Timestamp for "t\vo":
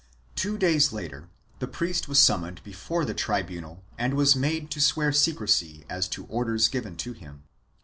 0.35-0.57